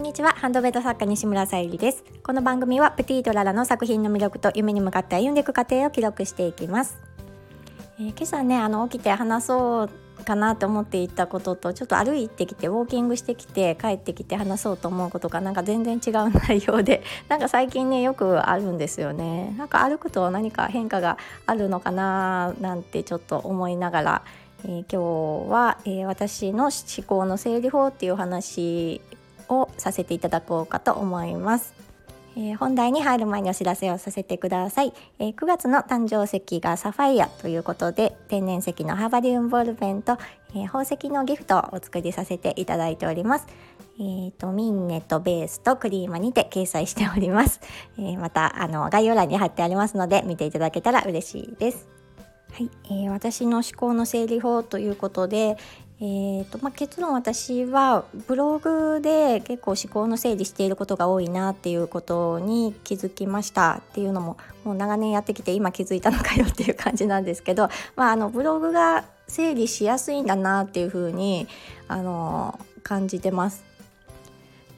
[0.00, 0.30] んにちは。
[0.30, 2.02] ハンドメイド作家西村さゆりです。
[2.22, 6.98] この番組はプティートララの作品の魅力と夢に向かって歩んでいく過程を記録していきます、
[7.98, 19.54] えー、今朝ねあの起きて話そうかなと思っていたこととちょっと歩いてきてウォーキングしてきて帰ってきて話そうと思うことがなんか全然違う内容で なんか最近ねよくあるんですよね。
[19.58, 24.22] なんか歩くと何か変化があるのかななんてちょっと思いながら、
[24.64, 26.72] えー、今日は、えー、私の思
[27.06, 29.02] 考の整理法っていう話
[29.50, 31.74] をさせていただこうかと思います。
[32.36, 40.16] えー、本題に入る前にお知らせをさせてください、えー、9月の誕生石がサファイアということで天然石のハーバリウムボールペンと、
[40.54, 43.46] えー、宝石のギフトをお作りさせていただいております。
[43.98, 47.60] えーと、ミンネとベースとクリーマにて掲載しております、
[47.98, 51.86] えまたあの概要欄に貼ってありますので見ていただけたら嬉しいです。
[52.52, 55.58] はい、えー、私の思考の整理法ということで、
[56.02, 71.46] えーとまあ、結論私はブログで結構思考の整理していることが多いなっていうことに気づきましたっていうのももう長年やってきて今気づいたのかよっていう感じなんですけど、 まあ、あのブログが整理しやすいんだなっていうふうに
[71.86, 73.62] あの感じてます。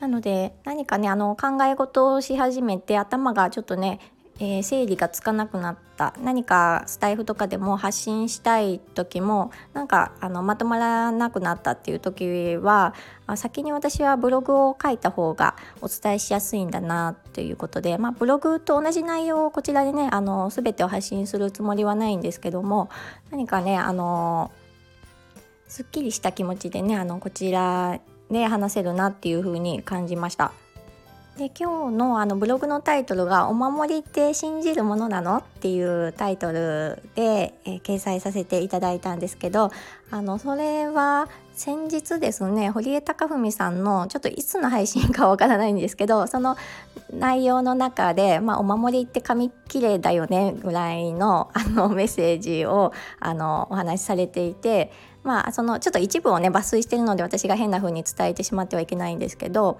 [0.00, 4.00] なので何かねあの考え事をし始めて頭がちょっとね
[4.38, 12.94] えー、整理がつかなくなった何かスタイフとかでも発信したい時もなんかあのまとまらなくなったっていう時は
[13.36, 22.90] 先に私はブログを書いた方がお伝えしやすいんだなということで、まあ、ブログと同じ内容をこちらでねあの全てを発信するつもりはないんですけども
[23.30, 24.50] 何かねあの
[25.66, 28.00] すっきりした気持ちでねあのこちら
[28.30, 30.52] で話せるなっていう風に感じました。
[31.36, 39.70] で今日のあのブログのタイトルが「お守りって信じるものなの?」っていうタイトルで、えー、掲載させていただいたんですけど
[40.10, 46.56] あのそれは先日ですね堀江貴文さんのちょっといつの配信かわからないんですけどその
[47.12, 54.90] 内容の中で「まあ、お守りって紙切れだよね」ぐらいのあのメッセージをあのお話しされていて
[55.22, 59.78] まあそのちょっと一部をね抜粋してるので私が変な風に伝えてしまってはいけないんですけど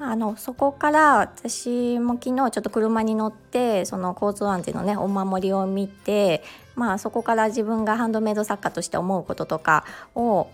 [0.00, 6.44] あのそこから私も昨日ちょっと車に乗ってその交通安全のねお守りを見て、
[6.76, 10.48] まあ、そこから自分がハンドメイド作家として思うこととかを、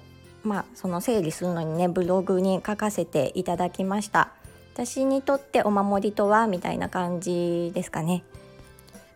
[0.45, 4.31] まあ、その整理するのにねブログに書かせていただきました。
[4.73, 8.25] 私にとってお守りとはみたいな感じですかね。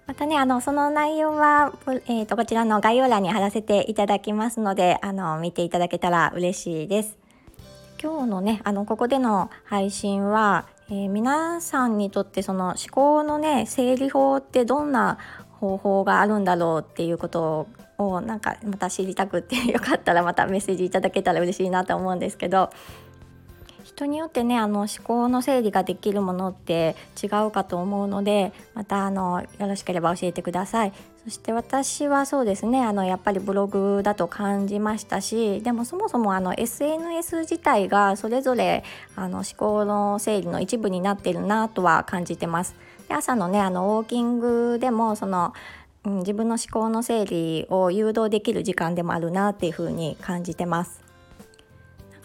[0.07, 1.73] またねあのその内容は、
[2.07, 7.28] えーとこちらの概要欄に貼らせていただきますのであの見ていただけたら嬉しいです。
[8.01, 15.19] 今日のねあのここでの配信は、えー、皆さんにとってその思考のね整理法ってどんな
[15.59, 17.67] 方法があるんだろうっていうこと
[17.99, 22.71] をなんかまた知りたくって よかったらまたメッセージいただけたら嬉しいなと思うんですけど
[23.99, 30.93] 人によってねあの思考の整理ができるものって違うかと思うのでまたあのよろしければ教えてください
[31.25, 38.85] そして私はそうですねあのやっぱりブログだと感じましたしでもそもそもあの SNS 自体がそれぞれ
[39.17, 42.77] あの思考の整理の一部になってるなとは感じてます
[43.09, 45.53] で朝のねあのウォーキングでもその
[46.05, 51.08] うん、自分の思考の整理を誘導できる時間でもあるなっていうふうに感じてます。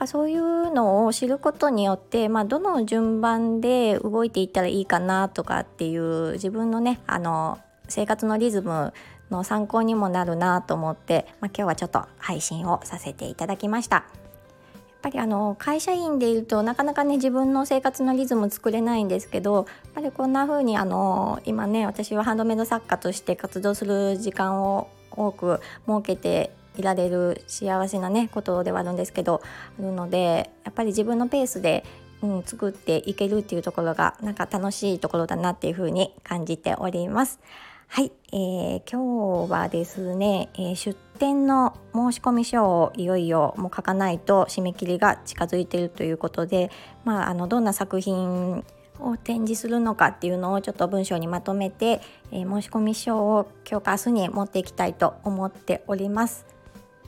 [0.03, 8.93] かそういうのを知ることによって、まあ、どの順番で動いていったらいいかなとかっていう自分のねあの生活のリズム
[9.29, 13.95] の参考にもなるなと思って、まあ、今日はちょっと配信をさせていただきました。
[13.95, 19.65] やっぱりあの会社員でいるとなかなかね自分の生活のリズム作れないんですけどやっ
[19.95, 29.41] ぱりこんな風にあの今ね私はハンドメイド作家として活動する時間を多く設けていられる幸せなねことではあるんですけど
[29.79, 31.85] あるのでやっぱり自分のペースで、
[32.21, 37.39] うん、作っていけるっていうところがなんか楽しいところだなっていうふうに感じております。
[37.87, 46.71] はい、えー、今日はですね、えー、出店の申し込み書をいよいよもう書かないと締め切りが近づいているということで、
[47.05, 48.65] まあ、あのどんな作品
[48.99, 52.01] を展示するのかっていうのをちょっと文章にまとめて、
[52.31, 56.52] えー、申し込み書を今日か明日に持っていきたいと思っております。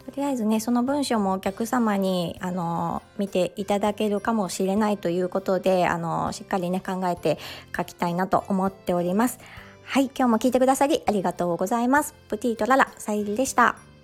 [0.05, 7.39] とりあえずねその文章もお客様にあの見ていただけるかもしれないということであのしっかりね考えて
[7.75, 9.39] 書きたいなと思っております。
[9.83, 12.13] はい今日も聞いてくださりありがとうございます。
[12.27, 13.94] プティとララさゆりでした。